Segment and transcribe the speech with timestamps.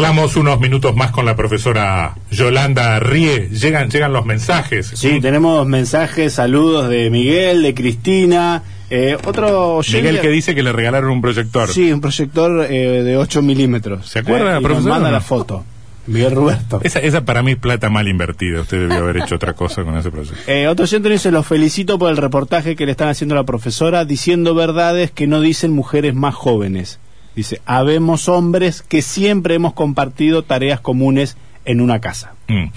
[0.00, 3.50] Charlamos unos minutos más con la profesora Yolanda Rie.
[3.50, 4.90] Llegan, llegan los mensajes.
[4.94, 8.62] Sí, tenemos mensajes, saludos de Miguel, de Cristina.
[8.88, 11.68] Eh, otro Miguel que dice que le regalaron un proyector.
[11.68, 14.08] Sí, un proyector eh, de 8 milímetros.
[14.08, 15.12] ¿Se acuerda, Eh, y nos profesor, manda no?
[15.12, 15.64] la foto.
[16.06, 16.80] Miguel Roberto.
[16.82, 18.62] Esa, esa para mí es plata mal invertida.
[18.62, 20.40] Usted debió haber hecho otra cosa con ese proyecto.
[20.50, 23.44] Eh, otro nos dice, los felicito por el reportaje que le están haciendo a la
[23.44, 27.00] profesora diciendo verdades que no dicen mujeres más jóvenes.
[27.34, 32.34] Dice, habemos hombres que siempre hemos compartido tareas comunes en una casa.
[32.48, 32.70] Mm.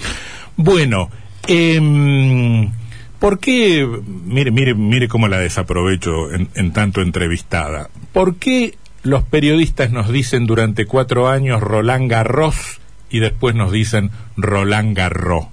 [0.58, 1.10] Bueno,
[1.48, 2.72] em,
[3.20, 3.88] ¿por qué,
[4.26, 7.90] mire, mire, mire cómo la desaprovecho en, en tanto entrevistada?
[8.12, 14.12] ¿Por qué los periodistas nos dicen durante cuatro años Roland Garros y después nos dicen
[14.38, 15.48] Roland Garros?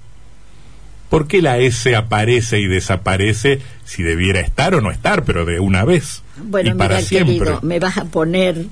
[1.11, 5.59] ¿Por qué la S aparece y desaparece si debiera estar o no estar, pero de
[5.59, 6.23] una vez?
[6.37, 7.37] Bueno, y para mira, siempre.
[7.39, 8.67] querido, me vas a poner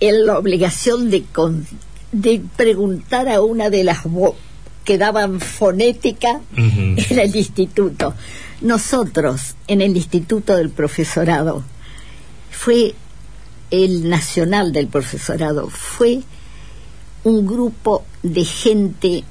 [0.00, 1.66] en la obligación de, con-
[2.12, 3.98] de preguntar a una de las
[4.84, 6.96] que daban fonética Ujú.
[7.10, 8.14] en el instituto.
[8.60, 11.62] Nosotros, en el instituto del profesorado,
[12.50, 12.94] fue
[13.70, 16.22] el nacional del profesorado, fue
[17.24, 19.24] un grupo de gente,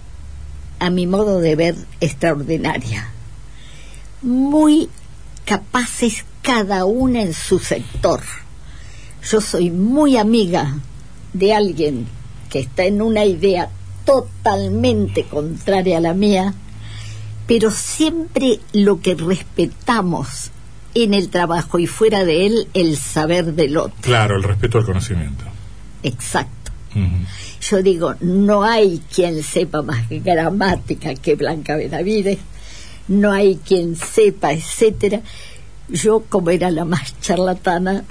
[0.79, 3.11] a mi modo de ver, extraordinaria
[4.21, 4.89] muy
[5.45, 8.21] capaces cada una en su sector.
[9.29, 10.77] Yo soy muy amiga
[11.33, 12.07] de alguien
[12.49, 13.69] que está en una idea
[14.05, 16.53] totalmente contraria a la mía,
[17.45, 20.51] pero siempre lo que respetamos
[20.93, 23.97] en el trabajo y fuera de él, el saber del otro.
[24.01, 25.43] Claro, el respeto al conocimiento.
[26.03, 26.71] Exacto.
[27.61, 32.39] Yo digo, no hay quien sepa más gramática que Blanca Benavides,
[33.07, 35.21] no hay quien sepa, etcétera.
[35.89, 38.03] Yo, como era la más charlatana,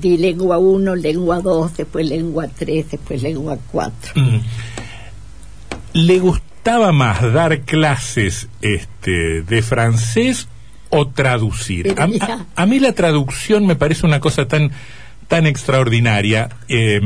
[0.00, 4.12] di lengua 1, lengua 2, después lengua 3, después lengua 4.
[4.20, 4.40] Mm.
[5.94, 10.48] ¿Le gustaba más dar clases este, de francés
[10.90, 11.94] o traducir?
[11.98, 14.70] A, a- a mí la traducción me parece una cosa tan
[15.28, 17.00] tan extraordinaria eh,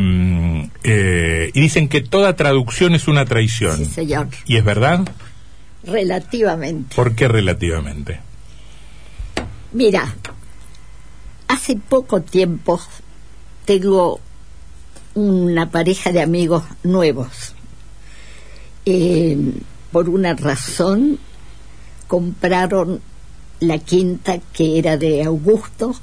[0.83, 3.77] eh, y dicen que toda traducción es una traición.
[3.77, 4.27] Sí, señor.
[4.45, 5.09] ¿Y es verdad?
[5.85, 6.97] Relativamente.
[6.97, 8.19] ¿Por qué relativamente?
[9.73, 10.15] Mira,
[11.49, 12.81] hace poco tiempo
[13.65, 14.21] tengo
[15.15, 17.55] una pareja de amigos nuevos.
[18.87, 19.37] Eh,
[19.93, 21.19] por una razón
[22.07, 23.01] compraron
[23.61, 25.95] la quinta que era de Augusto,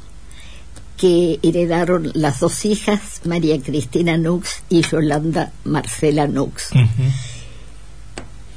[0.97, 6.69] que heredaron las dos hijas, María Cristina Nux y Yolanda Marcela Nux.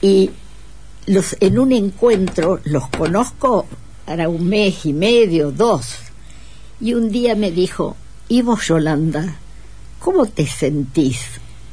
[0.01, 0.31] Y
[1.07, 3.67] los en un encuentro los conozco
[4.05, 6.08] para un mes y medio, dos.
[6.81, 7.97] Y un día me dijo,
[8.29, 9.37] ¿y vos, Yolanda,
[9.99, 11.21] cómo te sentís?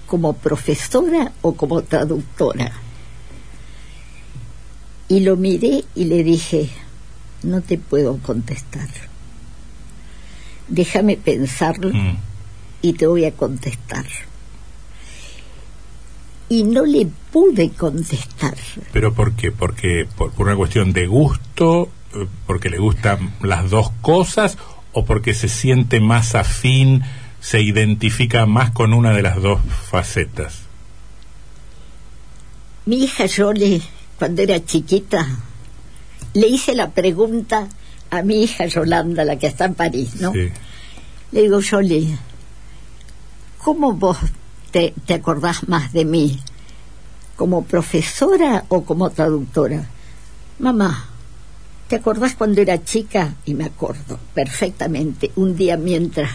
[0.08, 2.72] ¿Como profesora o como traductora?
[5.08, 6.70] Y lo miré y le dije,
[7.44, 8.88] no te puedo contestar.
[10.68, 12.18] Déjame pensarlo Mm.
[12.82, 14.06] y te voy a contestar.
[16.50, 18.56] Y no le pude contestar.
[18.94, 19.52] ¿Pero por qué?
[19.52, 21.90] Porque por, por una cuestión de gusto,
[22.48, 24.58] porque le gustan las dos cosas
[24.96, 27.04] o porque se siente más afín,
[27.42, 29.60] se identifica más con una de las dos
[29.92, 30.62] facetas.
[32.86, 33.84] Mi hija Yoli,
[34.18, 35.28] cuando era chiquita,
[36.34, 37.68] le hice la pregunta
[38.10, 40.32] a mi hija Yolanda, la que está en París, ¿no?
[40.32, 40.50] Sí.
[41.34, 42.18] Le digo, Yoli,
[43.58, 44.18] ¿cómo vos
[44.72, 46.40] te, te acordás más de mí?
[47.36, 49.90] ¿Como profesora o como traductora?
[50.58, 51.10] Mamá,
[51.88, 53.36] ¿te acordás cuando era chica?
[53.46, 55.32] Y me acuerdo perfectamente.
[55.36, 56.32] Un día mientras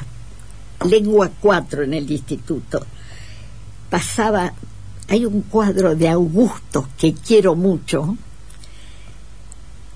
[0.89, 2.87] lengua 4 en el instituto
[3.91, 4.53] pasaba,
[5.09, 8.17] hay un cuadro de Augusto que quiero mucho,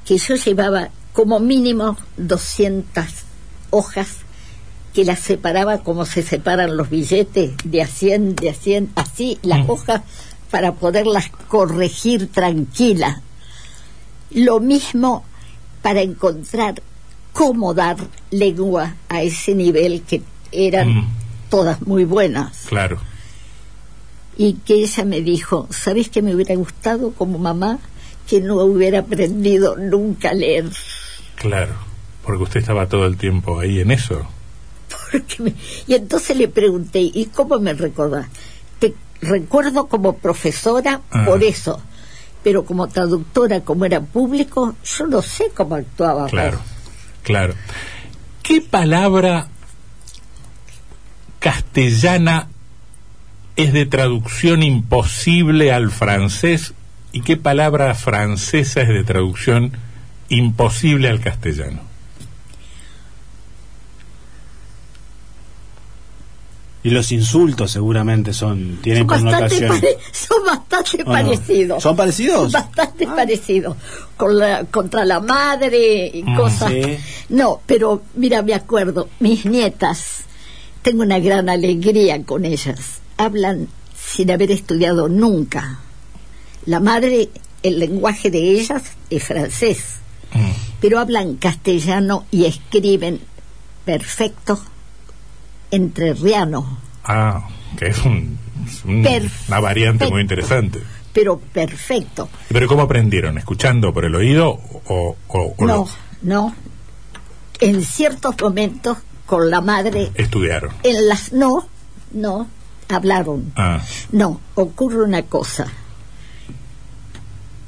[0.04, 3.04] que yo llevaba como mínimo 200
[3.70, 4.08] hojas
[4.92, 9.38] que las separaba como se separan los billetes, de a 100, de a 100, así
[9.42, 9.70] las Mm.
[9.70, 10.02] hojas
[10.50, 13.20] para poderlas corregir tranquila.
[14.30, 15.24] Lo mismo
[15.84, 16.80] para encontrar
[17.34, 17.98] cómo dar
[18.30, 21.08] lengua a ese nivel que eran Mm.
[21.50, 22.64] todas muy buenas.
[22.66, 22.96] Claro.
[24.38, 27.80] Y que ella me dijo, ¿sabes que me hubiera gustado como mamá?
[28.26, 30.70] Que no hubiera aprendido nunca a leer.
[31.36, 31.74] Claro,
[32.24, 34.26] porque usted estaba todo el tiempo ahí en eso.
[35.12, 35.54] Porque me-
[35.86, 38.26] Y entonces le pregunté, ¿y cómo me recordás?
[38.78, 41.24] Te recuerdo como profesora Ah.
[41.26, 41.80] por eso,
[42.44, 46.26] pero como traductora, como era público, yo no sé cómo actuaba.
[46.26, 46.60] Claro,
[47.22, 47.54] claro.
[48.42, 49.48] ¿Qué palabra
[51.38, 52.48] castellana
[53.56, 56.74] es de traducción imposible al francés
[57.12, 59.72] y qué palabra francesa es de traducción
[60.28, 61.93] imposible al castellano?
[66.84, 71.82] Y los insultos seguramente son tienen son bastante, pare- son bastante parecidos.
[71.82, 72.52] ¿Son parecidos?
[72.52, 73.76] Bastante parecidos.
[74.18, 76.70] Con la, contra la madre y Mm, cosas.
[76.70, 76.82] sí.
[77.30, 80.24] No, pero mira, me acuerdo, mis nietas,
[80.82, 83.00] tengo una gran alegría con ellas.
[83.16, 83.66] Hablan
[83.98, 85.80] sin haber estudiado nunca.
[86.66, 87.30] La madre,
[87.62, 89.78] el lenguaje de ellas es francés,
[90.34, 90.50] Mm.
[90.82, 93.20] pero hablan castellano y escriben
[93.86, 94.60] perfecto
[95.74, 96.78] entrerriano.
[97.04, 97.48] Ah,
[97.78, 98.38] que es, un-
[98.86, 100.80] una variante muy interesante.
[101.12, 102.28] pero perfecto.
[102.48, 103.38] ¿Pero cómo aprendieron?
[103.38, 105.88] ¿Escuchando por el oído o, o- o No,
[106.22, 106.54] no.
[107.60, 110.72] En ciertos momentos con la madre, estudiaron?
[110.82, 111.66] en las no,
[112.12, 112.48] no
[112.88, 113.52] hablaron.
[113.56, 113.80] Ah,
[114.12, 115.66] No, ocurre una cosa.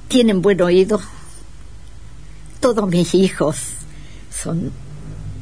[0.08, 1.00] Tienen buen oído.
[2.60, 3.56] Todos mis hijos
[4.30, 4.72] son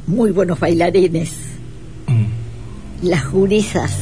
[0.06, 1.32] muy buenos bailarines.
[3.04, 3.92] Las gurisas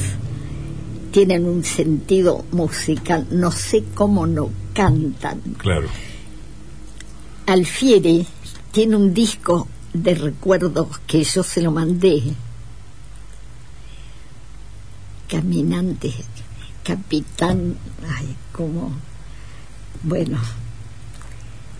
[1.10, 3.26] tienen un sentido musical.
[3.32, 5.40] No sé cómo no cantan.
[5.58, 5.88] claro.
[7.46, 8.24] Alfieri
[8.70, 12.22] tiene un disco de recuerdos que yo se lo mandé.
[15.28, 16.14] Caminante,
[16.84, 17.74] capitán,
[18.08, 18.92] ay, como,
[20.04, 20.38] bueno,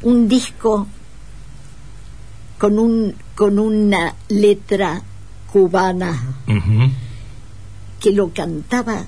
[0.03, 0.89] un disco
[2.59, 5.01] con un con una letra
[5.53, 6.21] cubana.
[8.03, 9.07] Que lo cantaba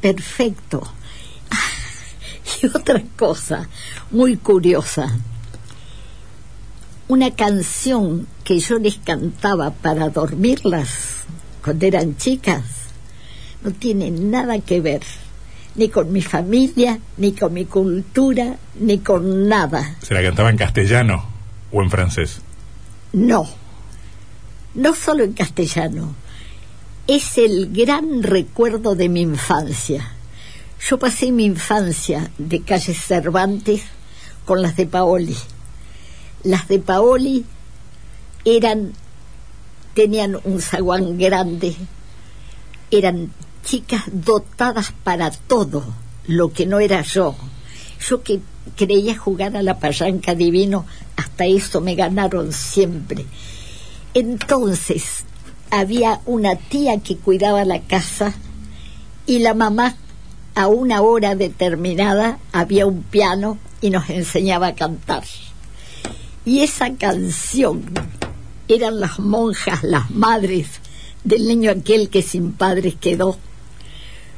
[0.00, 0.82] perfecto.
[2.62, 3.68] Y otra cosa
[4.10, 5.18] muy curiosa,
[7.08, 11.24] una canción que yo les cantaba para dormirlas
[11.64, 12.62] cuando eran chicas,
[13.62, 15.00] no tiene nada que ver
[15.74, 19.96] ni con mi familia, ni con mi cultura, ni con nada.
[20.02, 21.26] ¿Se la cantaba en castellano
[21.72, 22.40] o en francés?
[23.12, 23.48] No,
[24.74, 26.14] no solo en castellano,
[27.06, 30.12] es el gran recuerdo de mi infancia.
[30.80, 33.82] Yo pasé mi infancia de calle Cervantes
[34.44, 35.36] con las de Paoli.
[36.42, 37.44] Las de Paoli
[38.44, 38.92] eran,
[39.94, 41.76] tenían un zaguán grande,
[42.90, 43.32] eran
[43.64, 45.84] chicas dotadas para todo,
[46.26, 47.34] lo que no era yo.
[48.00, 48.40] Yo que
[48.76, 50.86] creía jugar a la payanca divino,
[51.16, 53.26] hasta eso me ganaron siempre.
[54.14, 55.24] Entonces,
[55.78, 58.34] había una tía que cuidaba la casa
[59.26, 59.96] y la mamá
[60.54, 65.24] a una hora determinada había un piano y nos enseñaba a cantar.
[66.44, 67.82] Y esa canción
[68.68, 70.68] eran las monjas, las madres
[71.24, 73.36] del niño aquel que sin padres quedó.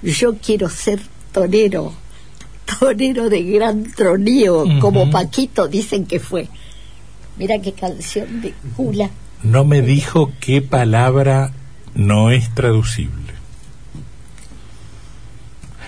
[0.02, 1.00] Yo quiero ser
[1.32, 1.92] torero,
[2.80, 6.48] torero de gran tronío, como Paquito dicen que fue.
[7.36, 9.10] Mira qué canción de cula.
[9.42, 11.52] No me dijo qué palabra
[11.94, 13.26] no es traducible.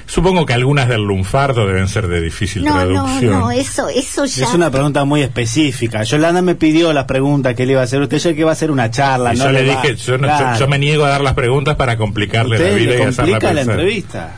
[0.06, 3.32] Supongo que algunas del lunfardo deben ser de difícil No, no, traducción.
[3.40, 4.46] no, eso, eso ya.
[4.46, 6.02] Es una pregunta muy específica.
[6.02, 8.00] Yolanda me pidió la pregunta que le iba a hacer.
[8.00, 9.34] Usted ya que va a hacer una charla.
[9.34, 10.58] Y no yo le dije, yo, no- yo- Claro.
[10.60, 13.52] yo me niego a dar las preguntas para complicarle la vida le y hacerla complica
[13.52, 14.36] la entrevista.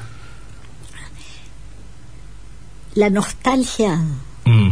[2.94, 3.96] La nostalgia
[4.44, 4.70] Mm.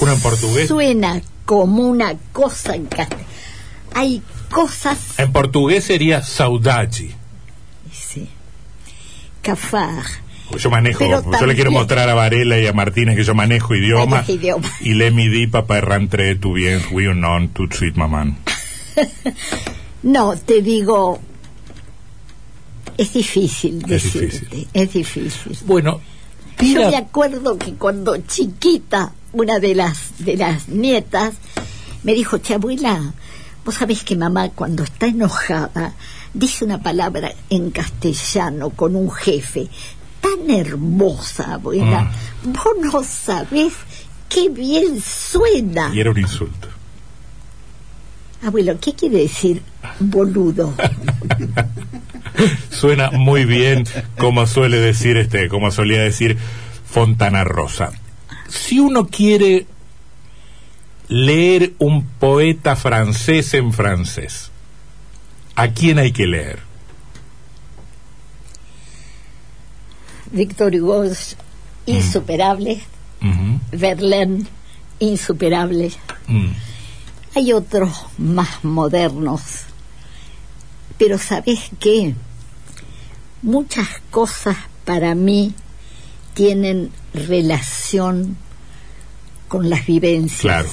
[0.00, 0.68] Uno en portugués.
[0.68, 3.24] suena como una cosa en castellano.
[3.94, 4.98] Hay cosas.
[5.18, 7.14] En portugués sería saudade.
[7.92, 8.28] Sí.
[9.42, 10.04] Cafar.
[10.58, 13.34] Yo manejo, Pero yo le también- quiero mostrar a Varela y a Martínez que yo
[13.34, 14.24] manejo idioma.
[14.28, 14.70] Idioma.
[14.80, 18.36] Y le mi di papá errantre tu bien, ou non, de suite, mamán.
[20.02, 21.18] No, te digo.
[22.96, 24.26] Es difícil Es decirte.
[24.26, 24.68] difícil.
[24.72, 25.58] Es difícil.
[25.66, 26.00] Bueno,
[26.60, 31.34] Yo me acuerdo que cuando chiquita, una de las, de las nietas
[32.02, 33.12] me dijo, che, abuela,
[33.64, 35.92] vos sabés que mamá cuando está enojada
[36.32, 39.68] dice una palabra en castellano con un jefe
[40.22, 42.10] tan hermosa, abuela.
[42.44, 43.74] Vos no sabés
[44.30, 45.90] qué bien suena.
[45.94, 46.68] y era un insulto.
[48.42, 49.62] Abuelo, ¿qué quiere decir
[49.98, 50.72] boludo?
[52.70, 53.84] Suena muy bien
[54.18, 56.38] como suele decir este, como solía decir
[56.86, 57.92] Fontana Rosa.
[58.48, 59.66] Si uno quiere
[61.08, 64.50] leer un poeta francés en francés,
[65.54, 66.58] ¿a quién hay que leer?
[70.32, 71.36] Víctor Hugo es
[71.86, 72.82] insuperable,
[73.22, 73.60] Ujú.
[73.72, 74.46] Verlaine
[74.98, 75.92] insuperable.
[76.26, 76.50] Mm.
[77.34, 79.42] Hay otros más modernos,
[80.98, 82.14] Pero ¿sabes qué?
[83.42, 85.52] Muchas cosas para mí
[86.32, 88.36] tienen relación
[89.48, 90.40] con las vivencias.
[90.40, 90.68] Claro.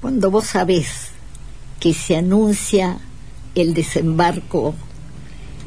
[0.00, 1.08] Cuando vos sabés
[1.80, 2.98] que se anuncia
[3.54, 4.74] el desembarco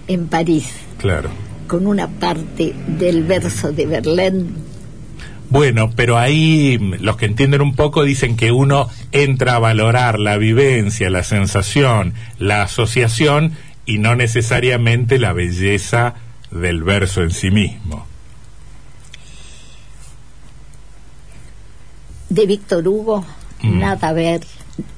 [0.07, 0.67] en París
[0.97, 1.29] Claro.
[1.67, 4.55] con una parte del verso de Berlín,
[5.51, 10.19] Bueno, pero ahí mm, los que entienden un poco dicen que uno entra a valorar
[10.19, 13.53] la vivencia, la sensación, la asociación
[13.85, 16.13] y no necesariamente la belleza
[16.51, 18.05] del verso en sí mismo.
[22.29, 23.25] De Víctor Hugo,
[23.61, 23.79] Mm.
[23.79, 24.41] nada haber,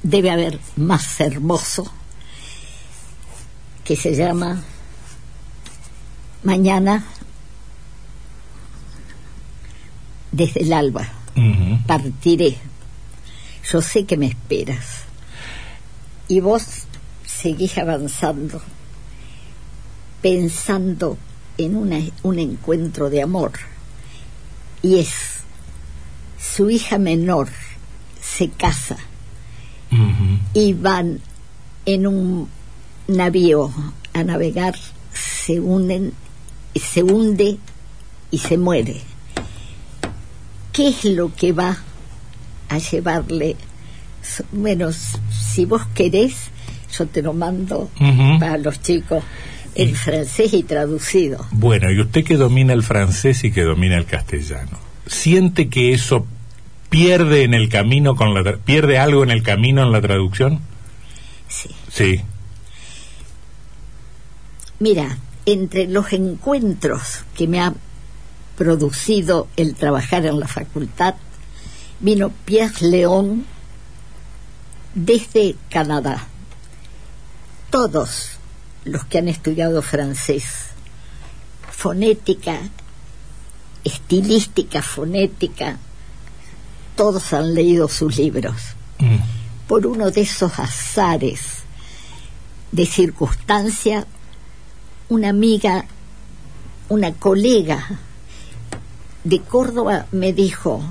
[0.02, 1.90] debe haber más hermoso,
[3.84, 4.62] que se llama
[6.44, 7.04] Mañana
[10.30, 11.08] desde el alba.
[11.86, 12.56] Partiré.
[13.70, 15.02] Yo sé que me esperas.
[16.28, 16.64] Y vos
[17.26, 18.62] seguís avanzando,
[20.20, 21.18] pensando
[21.58, 23.52] en una, un encuentro de amor.
[24.82, 25.41] Y es,
[26.42, 27.48] su hija menor
[28.20, 28.96] se casa
[30.54, 31.20] y van
[31.84, 32.48] en un
[33.08, 33.70] navío
[34.14, 34.74] a navegar,
[35.12, 36.12] se unen,
[36.74, 37.58] se hunde
[38.30, 39.00] y se muere.
[40.72, 41.76] ¿Qué es lo que va
[42.68, 43.56] a llevarle?
[44.52, 46.50] Bueno, si vos querés,
[46.96, 47.90] yo te lo mando
[48.40, 49.22] para los chicos
[49.74, 51.46] en francés y traducido.
[51.50, 54.78] Bueno, y usted que domina el francés y que domina el castellano,
[55.12, 56.26] ¿siente que eso
[56.88, 60.60] pierde en el camino con la pierde algo en el camino en la traducción?
[61.48, 61.70] Sí.
[61.90, 62.22] Sí.
[64.78, 65.16] Mira,
[65.46, 67.72] entre los encuentros que me ha
[68.56, 71.14] producido el trabajar en la facultad,
[72.00, 73.46] vino Pierre León
[74.94, 76.26] desde Canadá.
[77.70, 78.38] Todos
[78.84, 80.44] los que han estudiado francés,
[81.70, 82.58] fonética,
[83.84, 85.78] estilística, fonética,
[86.96, 88.54] todos han leído sus libros
[89.02, 89.16] Mm.
[89.66, 91.40] por uno de esos azares
[92.70, 94.06] de circunstancia,
[95.08, 95.86] una amiga,
[96.88, 97.98] una colega
[99.24, 100.82] de Córdoba me dijo,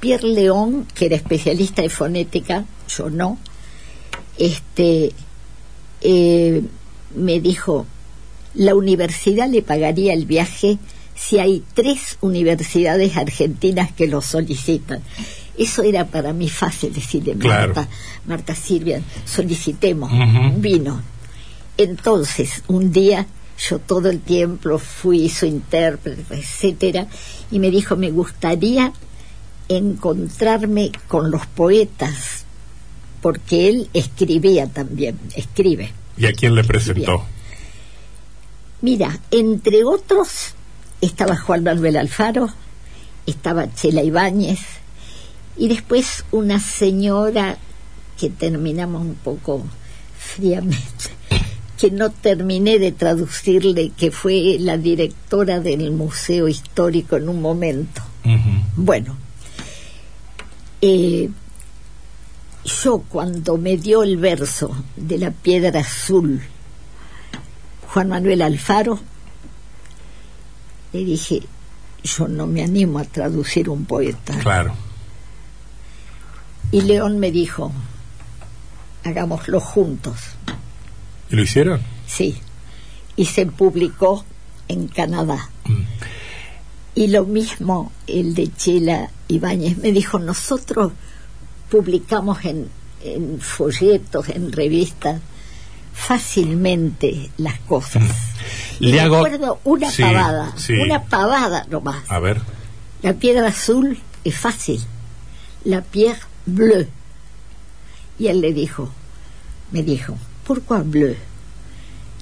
[0.00, 3.38] Pierre León, que era especialista de fonética, yo no,
[4.36, 5.12] este,
[6.02, 6.62] eh,
[7.14, 7.86] me dijo,
[8.54, 10.78] la universidad le pagaría el viaje
[11.14, 15.00] si hay tres universidades argentinas que lo solicitan.
[15.56, 17.74] Eso era para mí fácil decirle, Claro.
[17.74, 17.88] Marta,
[18.26, 20.10] Marta Silvia, solicitemos.
[20.56, 21.00] Vino.
[21.76, 23.26] Entonces, un día,
[23.58, 27.06] yo todo el tiempo fui su intérprete, etcétera,
[27.50, 28.92] y me dijo, me gustaría
[29.68, 32.44] encontrarme con los poetas,
[33.22, 35.92] porque él escribía también, escribe.
[36.16, 37.24] ¿Y a quién le presentó?
[38.82, 40.54] Mira, entre otros
[41.00, 42.48] estaba Juan Manuel Alfaro,
[43.26, 44.60] estaba Chela Ibáñez
[45.56, 47.58] y después una señora
[48.18, 49.62] que terminamos un poco
[50.18, 51.10] fríamente,
[51.78, 58.02] que no terminé de traducirle, que fue la directora del Museo Histórico en un momento.
[58.76, 59.16] Bueno,
[60.80, 61.28] eh,
[62.64, 66.40] yo cuando me dio el verso de la piedra azul,
[67.88, 68.98] Juan Manuel Alfaro,
[70.94, 71.42] le dije,
[72.04, 74.38] yo no me animo a traducir un poeta.
[74.38, 74.74] Claro.
[76.70, 77.72] Y León me dijo,
[79.02, 80.16] hagámoslo juntos.
[81.30, 81.80] ¿Y lo hicieron?
[82.06, 82.36] Sí.
[83.16, 84.24] Y se publicó
[84.68, 85.50] en Canadá.
[85.64, 85.82] Mm.
[86.94, 90.92] Y lo mismo el de Chela Ibáñez me dijo, nosotros
[91.70, 92.68] publicamos en,
[93.02, 95.20] en folletos, en revistas,
[95.94, 98.02] fácilmente las cosas.
[98.80, 100.74] Le hago- recuerdo una Sí, pavada, sí.
[100.74, 102.02] una pavada nomás.
[102.10, 102.40] A ver.
[103.02, 104.82] La piedra azul es fácil,
[105.64, 106.88] la pierre bleue.
[108.18, 108.90] Y él le dijo,
[109.70, 111.14] me dijo, ¿pourquoi bleu?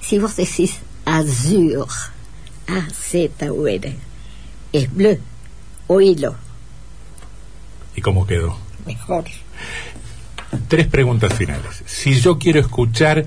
[0.01, 1.87] Si vos decís azur,
[2.67, 3.95] A-Z-U-R,
[4.73, 5.19] es bleu,
[5.87, 6.35] oílo,
[7.95, 8.57] ¿Y cómo quedó?
[8.85, 9.25] mejor.
[10.67, 11.83] Tres preguntas finales.
[11.85, 13.25] Si yo quiero escuchar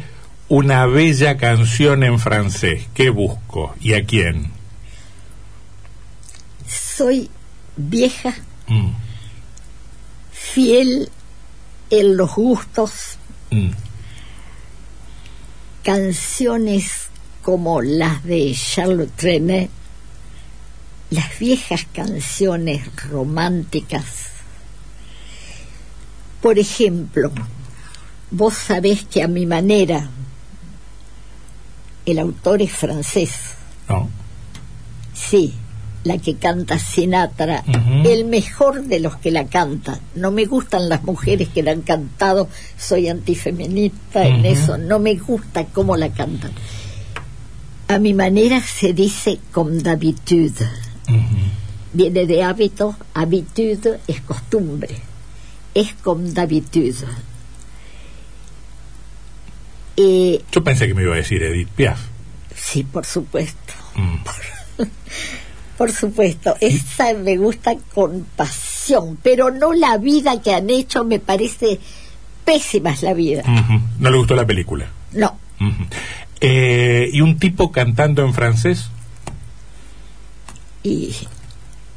[0.48, 4.50] una bella canción en francés, ¿qué busco y a quién?
[6.66, 7.30] Soy
[7.76, 8.34] vieja,
[8.68, 8.90] Mm,
[10.32, 11.08] fiel
[11.90, 13.16] en los gustos,
[13.50, 13.70] mm.
[15.84, 17.08] canciones
[17.42, 19.70] como las de Charles Trenet,
[21.10, 24.30] las viejas canciones románticas.
[26.42, 27.30] Por ejemplo,
[28.32, 30.10] vos sabés que a mi manera
[32.06, 33.32] el autor es francés.
[33.88, 34.08] No.
[35.14, 35.54] Sí,
[36.04, 37.64] la que canta Sinatra,
[38.04, 39.98] el mejor de los que la cantan.
[40.14, 42.48] No me gustan las mujeres que la han cantado,
[42.78, 46.52] soy antifeminista en eso, no me gusta cómo la cantan.
[47.88, 50.64] A mi manera se dice comme d'habitude.
[51.08, 51.36] Ujú.
[51.92, 54.96] Viene de hábito, habitude es costumbre.
[55.74, 57.06] Es comme d'habitude.
[59.96, 61.98] Eh, Yo pensé que me iba a decir Edith Piaf.
[62.54, 63.72] sí, por supuesto.
[63.94, 64.82] Mm.
[65.78, 71.18] Por supuesto, esa me gusta con pasión, pero no la vida que han hecho, me
[71.18, 71.78] parece
[72.46, 73.42] pésima es la vida.
[73.98, 74.86] No le gustó la película.
[75.12, 75.38] No.
[76.40, 78.88] Eh, ¿Y un tipo cantando en francés?
[80.82, 81.14] y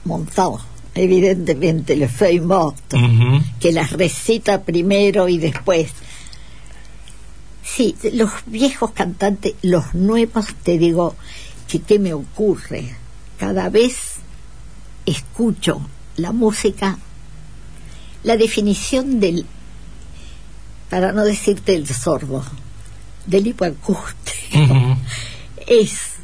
[0.04, 0.60] montado,
[0.96, 3.42] evidentemente, le fue morto, Ujú.
[3.62, 5.92] que las recita primero y después.
[7.80, 11.16] Sí, los viejos cantantes, los nuevos, te digo,
[11.66, 12.94] que qué me ocurre.
[13.38, 14.16] Cada vez
[15.06, 15.80] escucho
[16.18, 16.98] la música,
[18.24, 19.46] la definición del,
[20.90, 22.44] para no decirte el sordo,
[23.26, 24.98] del hipoacústico,
[25.66, 26.16] es,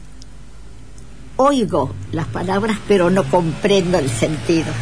[1.38, 4.74] oigo las palabras pero no comprendo el sentido.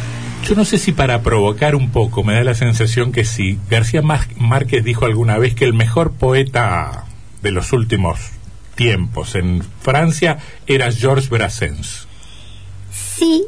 [0.46, 3.58] Yo no sé si para provocar un poco, me da la sensación que sí.
[3.70, 7.06] García Márquez dijo alguna vez que el mejor poeta
[7.42, 8.18] de los últimos
[8.74, 12.06] tiempos en Francia era Georges Brassens.
[12.90, 13.44] sí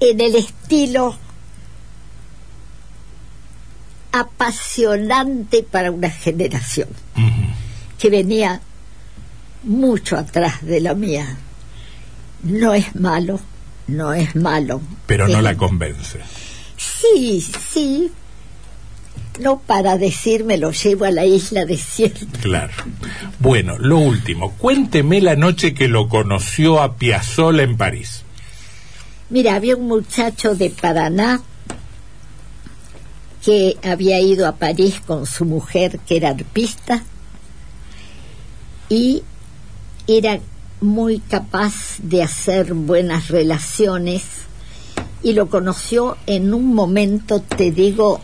[0.00, 1.16] en el estilo
[4.10, 6.88] apasionante para una generación
[7.98, 8.60] que venía
[9.62, 11.36] mucho atrás de la mía.
[12.42, 13.38] No es malo,
[13.92, 14.80] no es malo.
[15.06, 16.20] Pero no la convence.
[16.76, 18.10] Sí, sí.
[19.40, 22.26] No para decirme lo llevo a la isla desierta.
[22.40, 22.72] Claro.
[23.38, 24.52] Bueno, lo último.
[24.52, 28.24] Cuénteme la noche que lo conoció a Piazzolla en París.
[29.30, 31.40] Mira, había un muchacho de Paraná
[33.42, 37.02] que había ido a París con su mujer, que era arpista,
[38.88, 39.22] y
[40.06, 40.38] era
[40.82, 44.22] muy capaz de hacer buenas relaciones,
[45.22, 48.20] y lo conoció en un momento, te digo,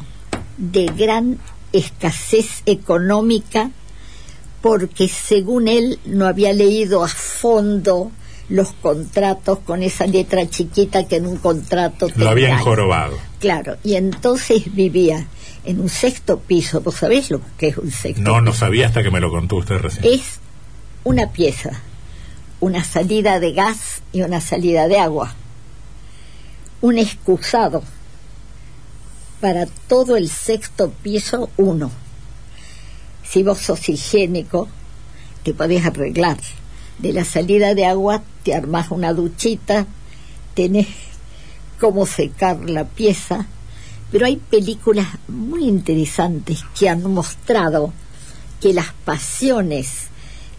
[0.56, 1.38] de gran
[1.72, 3.70] escasez económica,
[4.60, 8.10] porque según él no había leído a fondo
[8.48, 13.16] los contratos con esa letra chiquita que en un contrato Lo habían jorobado.
[13.38, 15.26] Claro, y entonces vivía
[15.64, 16.80] en un sexto piso.
[16.80, 19.56] ¿Vos sabés lo que es un sexto No, no sabía hasta que me lo contó
[19.56, 20.04] usted recién.
[20.12, 20.40] Es
[21.04, 21.80] una pieza,
[22.60, 25.34] una salida de gas y una salida de agua.
[26.80, 27.82] Un excusado
[29.40, 31.90] para todo el sexto piso, uno.
[33.22, 34.68] Si vos sos higiénico,
[35.44, 36.38] te podés arreglar.
[36.98, 39.86] De la salida de agua te armás una duchita,
[40.54, 40.88] tenés
[41.78, 43.46] cómo secar la pieza,
[44.10, 47.92] pero hay películas muy interesantes que han mostrado
[48.60, 50.08] que las pasiones,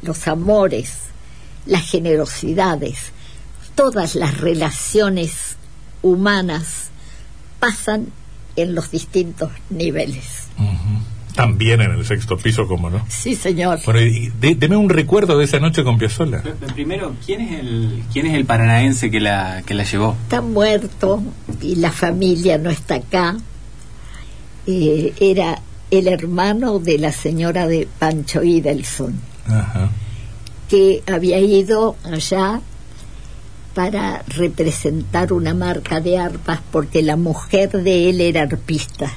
[0.01, 1.08] los amores,
[1.65, 3.11] las generosidades,
[3.75, 5.57] todas las relaciones
[6.01, 6.89] humanas
[7.59, 8.07] pasan
[8.55, 10.47] en los distintos niveles.
[11.35, 13.05] También en el sexto piso, como no.
[13.07, 13.79] Sí, señor.
[13.85, 16.41] Bueno, y de- deme un recuerdo de esa noche con Piazzolla.
[16.43, 20.17] Pero- pero Primero, ¿quién es el quién es el paranaense que la que la llevó?
[20.23, 21.23] Está muerto
[21.61, 23.37] y la familia no está acá.
[24.67, 29.13] Eh, era el hermano de la señora de Pancho Idelson.
[29.47, 29.89] Ajá.
[30.69, 32.61] Que había ido allá
[33.73, 39.11] para representar una marca de arpas porque la mujer de él era arpista.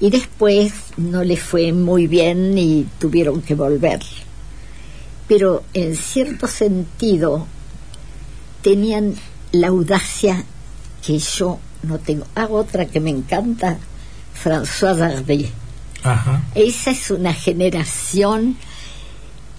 [0.00, 4.00] Y después no le fue muy bien y tuvieron que volver.
[5.28, 7.46] Pero en cierto sentido
[8.62, 9.14] tenían
[9.52, 10.44] la audacia
[11.04, 12.26] que yo no tengo.
[12.34, 13.78] Ah, otra que me encanta,
[14.34, 15.50] François.
[16.02, 16.42] Ajá.
[16.54, 18.56] Esa es una generación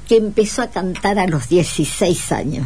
[0.07, 2.65] que empezó a cantar a los 16 años.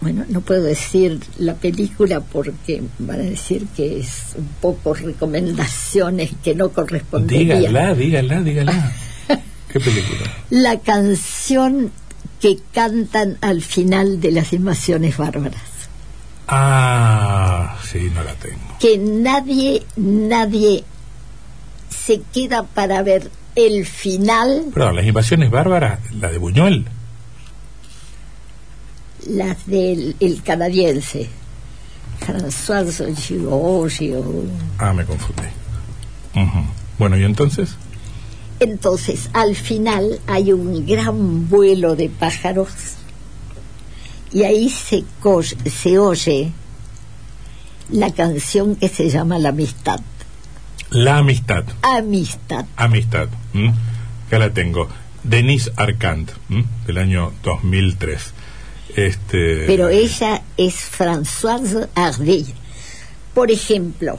[0.00, 6.32] Bueno, no puedo decir la película porque van a decir que es un poco recomendaciones
[6.42, 7.60] que no corresponderían.
[7.60, 8.92] Dígala, dígala, dígala.
[9.72, 10.30] ¿Qué película?
[10.50, 11.90] La canción
[12.38, 15.62] que cantan al final de las invasiones bárbaras.
[16.48, 18.76] Ah, sí, no la tengo.
[18.78, 20.84] que nadie, nadie
[21.88, 26.86] se queda para ver el final, Perdón, las invasiones bárbaras, la de Buñuel.
[29.26, 31.28] las del el canadiense.
[32.20, 34.22] François Giorgio.
[34.78, 35.42] Ah, me confundí.
[36.98, 37.76] Bueno, ¿y entonces?
[38.60, 42.68] Entonces, al final hay un gran vuelo de pájaros
[44.32, 45.04] y ahí se,
[45.70, 46.52] se oye
[47.90, 50.00] la canción que se llama La Amistad.
[50.94, 51.64] La amistad.
[51.82, 52.66] Amistad.
[52.76, 53.28] Amistad.
[53.52, 53.74] ¿m?
[54.28, 54.88] Acá la tengo.
[55.24, 56.64] Denise Arcand, ¿m?
[56.86, 58.32] del año 2003.
[58.94, 62.46] Este, Pero ella es Françoise Hardy.
[63.34, 64.18] Por ejemplo,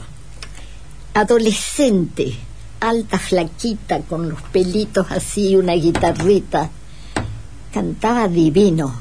[1.14, 2.34] adolescente,
[2.80, 6.68] alta, flaquita, con los pelitos así, una guitarrita,
[7.72, 8.94] cantaba divino.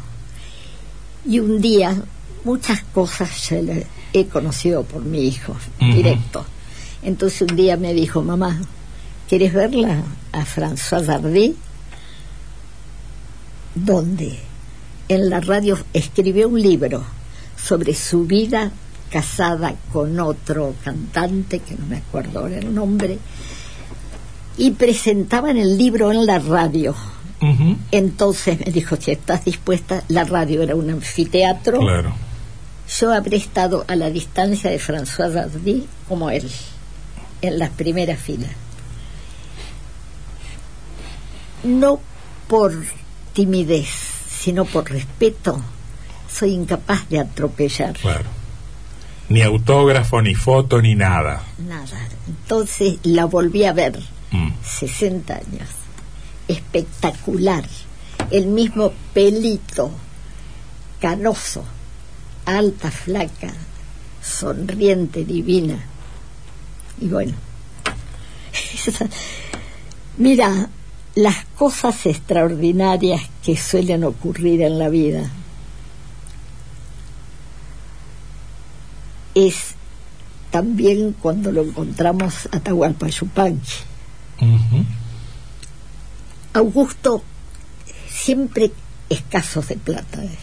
[1.28, 1.94] Y un día,
[2.46, 5.92] muchas cosas yo le he conocido por mi hijo, Ujú.
[5.94, 6.46] directo.
[7.06, 8.60] Entonces un día me dijo, mamá,
[9.30, 11.56] ¿quieres verla a Françoise Hardy?
[13.76, 14.40] ¿Dónde?
[15.08, 17.04] En la radio escribió un libro
[17.56, 18.72] sobre su vida
[19.12, 23.20] casada con otro cantante, que no me acuerdo ahora el nombre,
[24.58, 26.96] y presentaban el libro en la radio.
[27.92, 32.14] Entonces me dijo, si estás dispuesta, la radio era un anfiteatro, Claro.
[33.00, 36.50] yo habré estado a la distancia de François Hardy como él,
[37.48, 38.52] en las primeras filas.
[41.64, 42.00] No
[42.48, 42.74] por
[43.34, 43.88] timidez,
[44.30, 45.60] sino por respeto,
[46.32, 48.26] soy incapaz de atropellar Claro.
[49.30, 51.42] Ni autógrafo, ni foto, ni nada.
[51.58, 52.08] nada.
[52.28, 54.00] Entonces la volví a ver,
[54.32, 54.52] Mm.
[54.64, 55.70] 60 años,
[56.48, 57.64] espectacular,
[58.32, 59.92] el mismo pelito,
[61.00, 61.64] canoso,
[62.46, 63.54] alta, flaca,
[64.22, 65.80] sonriente, divina.
[67.00, 67.34] Y bueno,
[70.18, 70.70] mira,
[71.16, 75.30] las cosas extraordinarias que suelen ocurrir en la vida
[79.34, 79.76] es
[80.52, 83.74] también cuando lo encontramos a Atahualpa Yupanqui.
[86.54, 87.22] Augusto
[88.10, 88.72] siempre
[89.10, 90.24] escasos de plata.
[90.24, 90.38] ¿eh?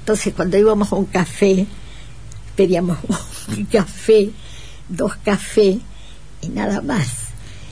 [0.00, 1.66] Entonces cuando íbamos a un café,
[2.56, 2.98] pedíamos
[3.48, 4.30] un café,
[4.88, 5.78] dos cafés
[6.42, 7.28] y nada más.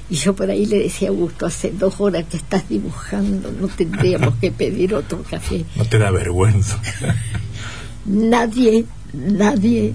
[0.08, 3.68] Y yo por ahí le decía a Augusto, hace dos horas que estás dibujando, no
[3.68, 5.64] tendríamos que pedir otro café.
[5.74, 6.80] No te da vergüenza.
[8.04, 9.92] Nadie, nadie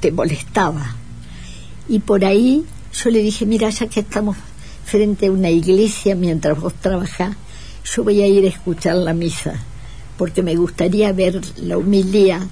[0.00, 0.96] te molestaba.
[1.88, 4.36] Y por ahí yo le dije, mira, ya que estamos
[4.84, 7.36] frente a una iglesia mientras vos trabajás,
[7.84, 9.54] yo voy a ir a escuchar la misa,
[10.16, 12.46] porque me gustaría ver la humilía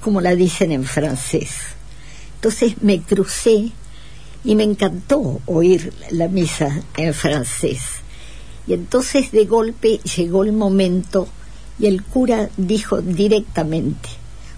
[0.00, 1.50] como la dicen en francés.
[2.42, 3.70] Entonces me crucé
[4.42, 7.82] y me encantó oír la misa en francés.
[8.66, 11.28] Y entonces de golpe llegó el momento
[11.78, 14.08] y el cura dijo directamente,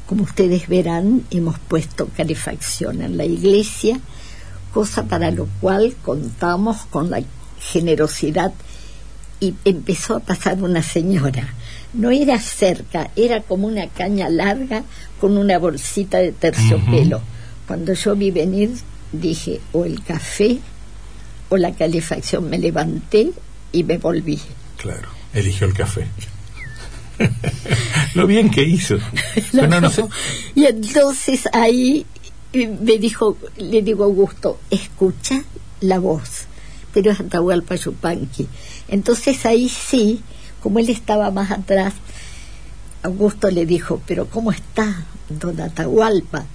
[0.06, 4.00] como ustedes verán, hemos puesto calefacción en la iglesia,
[4.72, 7.22] cosa para lo cual contamos con la
[7.60, 8.54] generosidad
[9.40, 11.52] y empezó a pasar una señora.
[11.92, 14.84] No era cerca, era como una caña larga
[15.20, 17.20] con una bolsita de terciopelo.
[17.66, 18.70] Cuando yo vi venir,
[19.12, 20.58] dije, o el café
[21.48, 22.48] o la calefacción.
[22.50, 23.32] Me levanté
[23.72, 24.40] y me volví.
[24.76, 25.08] Claro.
[25.32, 26.06] Eligió el café.
[28.14, 28.98] Lo bien que hizo.
[29.52, 30.04] Bueno, no sé.
[30.54, 32.06] Y entonces ahí
[32.52, 35.42] eh, me dijo, le digo a Augusto, escucha
[35.80, 36.46] la voz,
[36.92, 38.48] pero es Atahualpa Yupanqui.
[38.88, 40.22] Entonces ahí sí,
[40.62, 41.94] como él estaba más atrás,
[43.02, 46.46] Augusto le dijo, pero ¿cómo está don Atahualpa?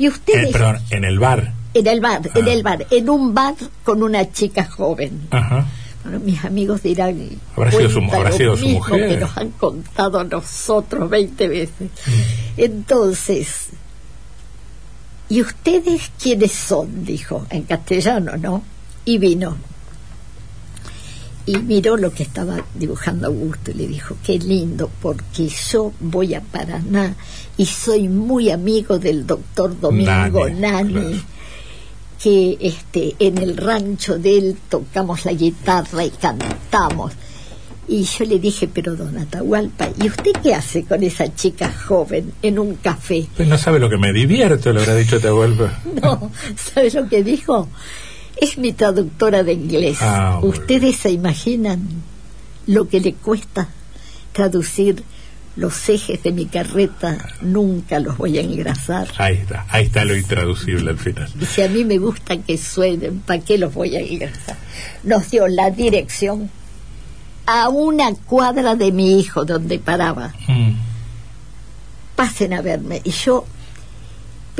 [0.00, 1.52] Y Eh, ustedes, perdón, en el bar.
[1.74, 2.52] en el bar, en Ah.
[2.52, 5.28] el bar, en un bar con una chica joven.
[5.30, 5.66] Ajá.
[6.02, 7.20] Bueno, mis amigos dirán,
[7.54, 9.08] Habrá sido su- "Cuenta habrá lo sido su mujer".
[9.10, 11.90] que nos han contado a nosotros 20 veces.
[12.56, 13.68] Entonces,
[15.28, 17.04] ¿y ustedes quiénes son?
[17.04, 18.62] Dijo, en castellano, ¿no?
[19.04, 19.56] Y vino.
[21.46, 26.34] Y miró lo que estaba dibujando Augusto y le dijo, qué lindo, porque yo voy
[26.34, 27.16] a Paraná
[27.56, 31.10] y soy muy amigo del doctor Domingo Nani, Nani claro.
[32.22, 37.12] que este en el rancho de él tocamos la guitarra y cantamos.
[37.88, 42.32] Y yo le dije, pero don Atahualpa, ¿y usted qué hace con esa chica joven
[42.40, 43.26] en un café?
[43.36, 45.80] Pues no sabe lo que me divierte, lo habrá dicho Atahualpa.
[46.00, 47.68] No, ¿sabe lo que dijo?
[48.40, 49.98] Es mi traductora de inglés.
[50.00, 51.86] Ah, ¿Ustedes se imaginan
[52.66, 53.68] lo que le cuesta
[54.32, 55.02] traducir
[55.56, 57.18] los ejes de mi carreta?
[57.42, 59.08] Nunca los voy a engrasar.
[59.18, 61.28] Ahí está, ahí está lo intraducible al final.
[61.38, 64.56] Y si a mí me gusta que suenen, ¿para qué los voy a engrasar?
[65.04, 66.50] Nos dio la dirección
[67.44, 70.32] a una cuadra de mi hijo donde paraba.
[70.48, 70.72] Mm.
[72.16, 73.02] Pasen a verme.
[73.04, 73.44] Y yo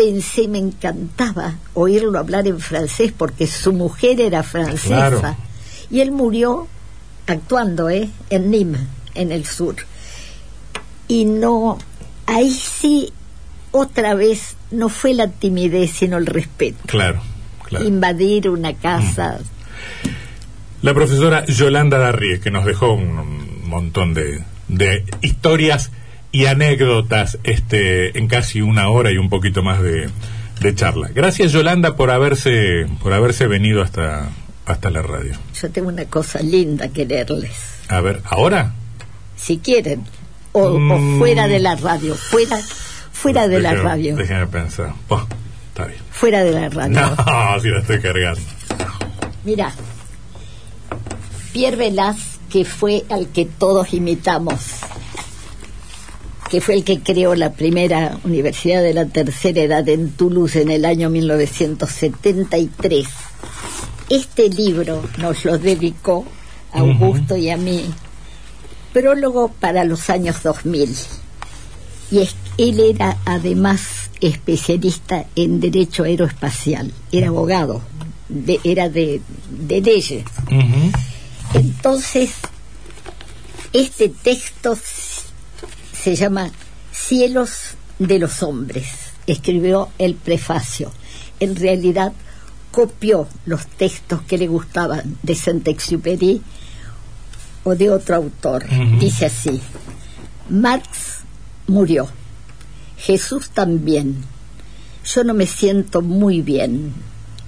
[0.00, 4.86] pensé, me encantaba oírlo hablar en francés porque su mujer era francesa.
[4.88, 5.36] Claro.
[5.90, 6.68] Y él murió
[7.26, 8.08] actuando ¿eh?
[8.30, 8.80] en Nîmes,
[9.14, 9.76] en el sur.
[11.06, 11.76] Y no,
[12.24, 13.12] ahí sí,
[13.72, 16.78] otra vez, no fue la timidez, sino el respeto.
[16.86, 17.20] Claro,
[17.68, 17.86] claro.
[17.86, 19.38] Invadir una casa.
[20.80, 25.90] La profesora Yolanda Darrie, que nos dejó un, un montón de, de historias
[26.32, 30.08] y anécdotas este, en casi una hora y un poquito más de,
[30.60, 31.08] de charla.
[31.14, 34.28] Gracias Yolanda por haberse, por haberse venido hasta,
[34.66, 35.34] hasta la radio.
[35.60, 37.50] Yo tengo una cosa linda que leerles.
[37.88, 38.74] A ver, ¿ahora?
[39.36, 40.04] Si quieren.
[40.52, 41.18] O, o Mm.
[41.18, 42.14] fuera de la radio.
[42.14, 42.58] Fuera,
[43.12, 44.16] fuera de la radio.
[44.16, 44.92] Déjeme pensar.
[45.08, 45.24] Oh,
[45.68, 46.00] está bien.
[46.10, 47.00] Fuera de la radio.
[47.00, 47.16] No,
[47.60, 48.40] si la estoy cargando.
[49.44, 49.72] Mira,
[51.52, 54.60] Pierre Velaz, que fue al que todos imitamos,
[56.50, 60.70] que fue el que creó la primera universidad de la tercera edad en Toulouse en
[60.70, 63.06] el año 1973.
[64.08, 66.24] Este libro nos lo dedicó
[66.72, 67.84] a Augusto y a mí,
[68.92, 70.96] prólogo para los años 2000.
[72.10, 77.80] Y es- él era además especialista en derecho aeroespacial, era abogado,
[78.28, 80.24] de- era de, de leyes.
[81.54, 82.30] Entonces,
[83.72, 84.76] este texto
[86.02, 86.50] se llama
[86.92, 88.86] Cielos de los Hombres.
[89.26, 90.92] Escribió el prefacio.
[91.40, 92.12] En realidad,
[92.70, 96.40] copió los textos que le gustaban de Saint-Exupéry
[97.64, 98.64] o de otro autor.
[98.98, 99.60] Dice así:
[100.48, 101.20] Marx
[101.66, 102.08] murió.
[102.96, 104.24] Jesús también.
[105.04, 106.94] Yo no me siento muy bien.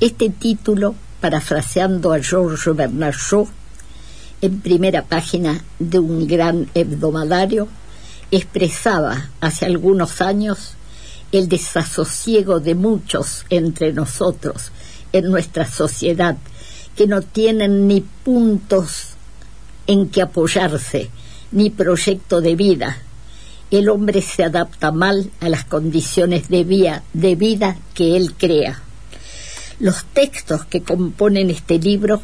[0.01, 3.49] Este título, parafraseando a Georges Bernard Shaw,
[4.41, 7.69] en primera página de un gran hebdomadario,
[8.33, 10.75] expresaba hace algunos años
[11.31, 14.73] el desasosiego de muchos entre nosotros
[15.12, 16.37] en nuestra sociedad
[16.97, 19.11] que no tienen ni puntos
[19.87, 21.11] en que apoyarse,
[21.51, 22.99] ni proyecto de vida.
[23.71, 28.83] El hombre se adapta mal a las condiciones de, de vida que él crea.
[29.79, 32.21] Los textos que componen este libro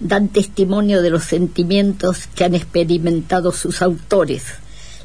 [0.00, 4.44] dan testimonio de los sentimientos que han experimentado sus autores,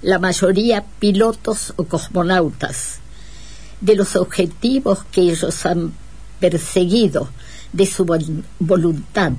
[0.01, 2.99] la mayoría pilotos o cosmonautas,
[3.81, 5.93] de los objetivos que ellos han
[6.39, 7.29] perseguido,
[7.73, 9.33] de su vol- voluntad,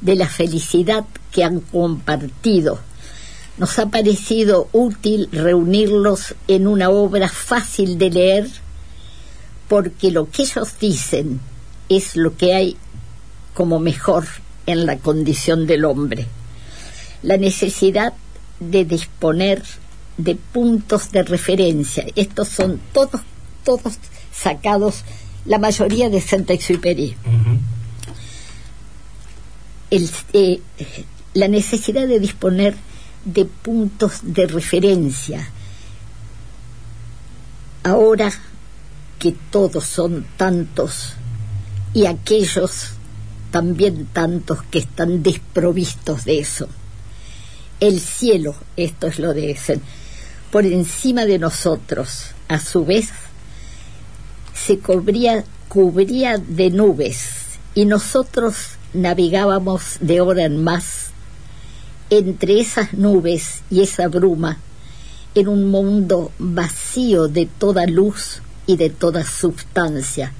[0.00, 2.78] de la felicidad que han compartido.
[3.58, 8.48] Nos ha parecido útil reunirlos en una obra fácil de leer
[9.68, 11.40] porque lo que ellos dicen
[11.88, 12.76] es lo que hay
[13.54, 14.26] como mejor
[14.66, 16.26] en la condición del hombre.
[17.22, 18.14] La necesidad
[18.60, 19.62] de disponer
[20.24, 22.06] de puntos de referencia.
[22.16, 23.20] Estos son todos,
[23.64, 23.98] todos
[24.32, 25.04] sacados,
[25.44, 27.16] la mayoría de Saint-Exupéry.
[29.90, 30.60] Eh,
[31.34, 32.74] la necesidad de disponer
[33.24, 35.48] de puntos de referencia.
[37.84, 38.32] Ahora
[39.18, 41.14] que todos son tantos
[41.94, 42.92] y aquellos
[43.50, 46.68] también tantos que están desprovistos de eso.
[47.80, 49.50] El cielo, esto es lo de
[50.52, 53.08] por encima de nosotros, a su vez,
[54.54, 57.30] se cubría, cubría de nubes
[57.74, 61.06] y nosotros navegábamos de hora en más
[62.10, 64.58] entre esas nubes y esa bruma
[65.34, 70.34] en un mundo vacío de toda luz y de toda sustancia.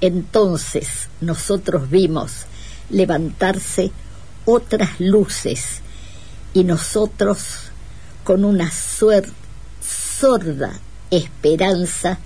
[0.00, 2.46] Entonces nosotros vimos
[2.90, 3.90] levantarse
[4.44, 5.80] otras luces
[6.54, 7.71] y nosotros
[8.24, 9.30] con una sorda
[11.10, 12.18] esperanza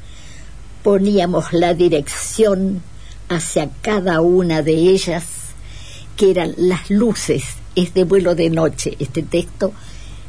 [0.83, 2.83] poníamos la dirección
[3.29, 5.25] hacia cada una de ellas,
[6.17, 9.73] que eran las luces, es de vuelo de noche, este texto,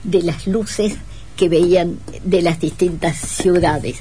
[0.04, 0.96] de las luces
[1.36, 3.98] que veían de las distintas ciudades.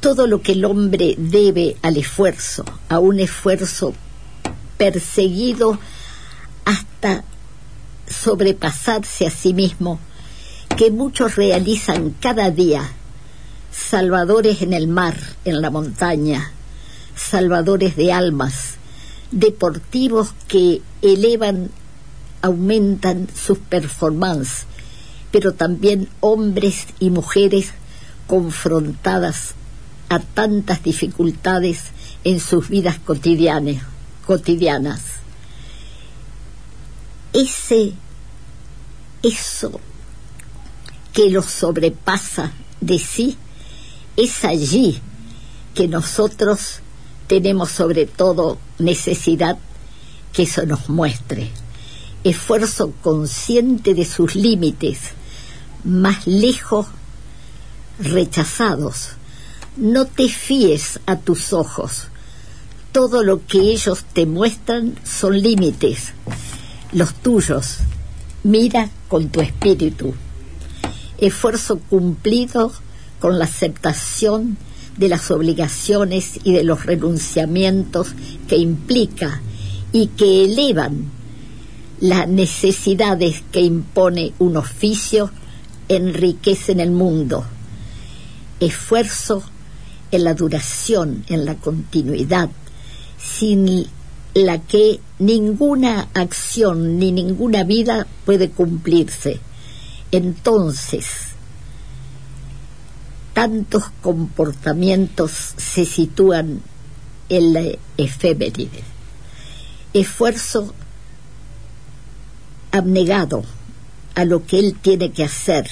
[0.00, 3.94] Todo lo que el hombre debe al esfuerzo, a un esfuerzo
[4.78, 5.78] perseguido
[6.64, 7.24] hasta
[8.08, 10.00] sobrepasarse a sí mismo,
[10.76, 12.86] que muchos realizan cada día,
[13.72, 16.52] salvadores en el mar, en la montaña,
[17.14, 18.74] salvadores de almas,
[19.30, 21.70] deportivos que elevan,
[22.42, 24.66] aumentan sus performances,
[25.30, 27.70] pero también hombres y mujeres
[28.26, 29.54] confrontadas
[30.10, 31.84] a tantas dificultades
[32.22, 33.82] en sus vidas cotidianas,
[34.26, 35.00] cotidianas.
[37.32, 37.94] Ese,
[39.22, 39.80] eso
[41.16, 42.52] que los sobrepasa
[42.82, 43.38] de sí,
[44.18, 45.00] es allí
[45.74, 46.80] que nosotros
[47.26, 49.56] tenemos sobre todo necesidad
[50.34, 51.50] que eso nos muestre.
[52.22, 54.98] esfuerzo consciente de sus límites,
[55.84, 56.86] más lejos
[57.98, 59.12] rechazados.
[59.78, 62.08] No te fíes a tus ojos.
[62.92, 66.12] Todo lo que ellos te muestran son límites,
[66.92, 67.78] los tuyos.
[68.42, 70.14] Mira con tu espíritu.
[71.18, 72.72] Esfuerzo cumplido
[73.20, 74.56] con la aceptación
[74.96, 78.08] de las obligaciones y de los renunciamientos
[78.48, 79.40] que implica
[79.92, 81.10] y que elevan
[82.00, 85.30] las necesidades que impone un oficio
[85.88, 87.44] enriquecen el mundo.
[88.60, 89.42] Esfuerzo
[90.10, 92.50] en la duración, en la continuidad,
[93.18, 93.86] sin
[94.34, 99.40] la que ninguna acción ni ninguna vida puede cumplirse.
[100.12, 101.06] Entonces,
[103.34, 106.62] tantos comportamientos se sitúan
[107.28, 107.62] en la
[107.96, 108.82] efeméride.
[109.92, 110.72] Esfuerzo
[112.70, 113.44] abnegado
[114.14, 115.68] a lo que él tiene que hacer,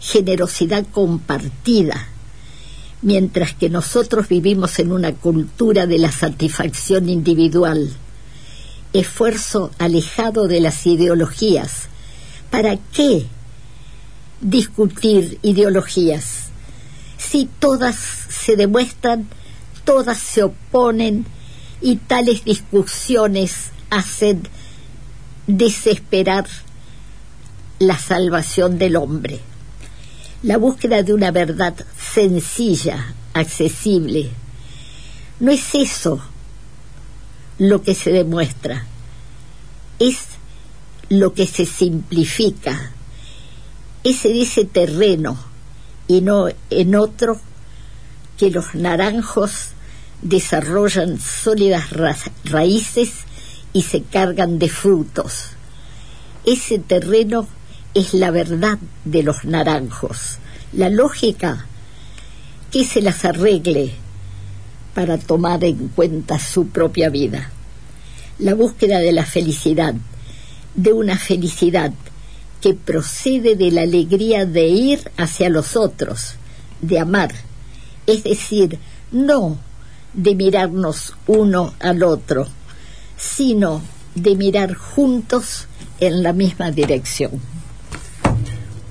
[0.00, 2.08] generosidad compartida,
[3.02, 7.92] mientras que nosotros vivimos en una cultura de la satisfacción individual,
[8.92, 11.88] esfuerzo alejado de las ideologías.
[12.50, 13.26] ¿Para qué
[14.42, 16.50] discutir ideologías?
[17.16, 19.28] Si todas se demuestran,
[19.84, 21.24] todas se oponen
[21.80, 24.42] y tales discusiones hacen
[25.46, 26.46] desesperar
[27.78, 29.40] la salvación del hombre.
[30.42, 34.30] La búsqueda de una verdad sencilla, accesible.
[35.40, 36.20] No es eso
[37.58, 38.86] lo que se demuestra,
[39.98, 40.18] es
[41.08, 42.92] lo que se simplifica,
[44.04, 45.38] es en ese terreno
[46.08, 47.40] y no en otro
[48.36, 49.68] que los naranjos
[50.22, 51.90] desarrollan sólidas
[52.44, 53.12] raíces
[53.72, 55.50] y se cargan de frutos.
[56.44, 57.46] Ese terreno
[57.94, 60.38] es la verdad de los naranjos,
[60.72, 61.66] la lógica
[62.70, 63.92] que se las arregle
[64.94, 67.50] para tomar en cuenta su propia vida.
[68.38, 69.94] La búsqueda de la felicidad,
[70.74, 71.92] de una felicidad
[72.62, 76.36] que procede de la alegría de ir hacia los otros,
[76.80, 77.32] de amar,
[78.06, 78.78] es decir,
[79.10, 79.58] no
[80.14, 82.46] de mirarnos uno al otro,
[83.16, 83.82] sino
[84.14, 85.66] de mirar juntos
[86.00, 87.32] en la misma dirección.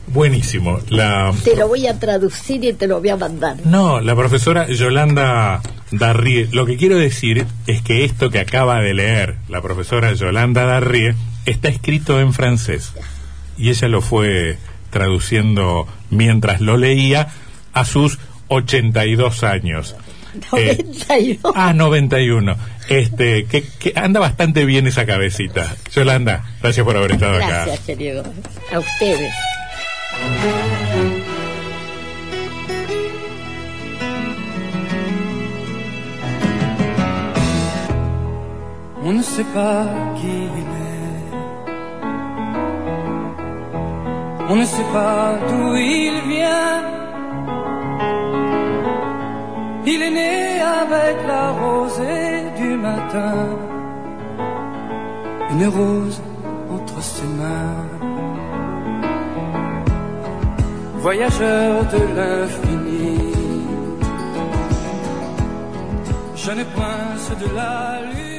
[0.07, 0.79] Buenísimo.
[0.89, 1.33] La...
[1.43, 3.57] Te lo voy a traducir y te lo voy a mandar.
[3.65, 6.49] No, la profesora Yolanda Darrie.
[6.51, 11.15] Lo que quiero decir es que esto que acaba de leer la profesora Yolanda Darrie
[11.45, 12.91] está escrito en francés.
[13.57, 14.57] Y ella lo fue
[14.89, 17.29] traduciendo mientras lo leía
[17.73, 19.95] a sus 82 años.
[20.51, 21.09] 91.
[21.09, 22.55] Eh, ah, 91.
[22.89, 25.75] Este, que, que, anda bastante bien esa cabecita.
[25.93, 27.65] Yolanda, gracias por haber estado acá.
[27.65, 28.23] Gracias, querido.
[28.73, 29.33] A ustedes.
[39.03, 40.70] On ne sait pas qui
[44.51, 46.79] On ne sait pas d'où il vient.
[49.85, 53.35] Il est né avec la rosée du matin.
[55.51, 56.21] Une rose
[56.69, 57.91] entre ses mains.
[61.05, 63.17] voyageur de l'infini.
[66.35, 66.63] Je ne
[67.41, 68.30] de la lune.